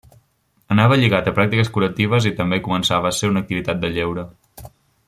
Anava 0.75 0.97
lligat 1.01 1.29
a 1.31 1.33
pràctiques 1.41 1.69
curatives 1.75 2.29
i 2.31 2.33
també 2.41 2.61
començava 2.69 3.11
a 3.11 3.15
ser 3.21 3.31
una 3.35 3.45
activitat 3.47 3.85
de 3.85 3.97
lleure. 3.99 4.27